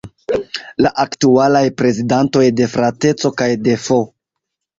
[0.85, 4.01] La aktualaj prezidantoj de “Frateco” kaj de “F.